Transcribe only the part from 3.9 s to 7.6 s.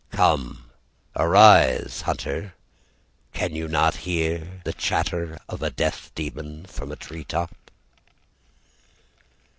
hear? The chatter of a death demon from a tree top.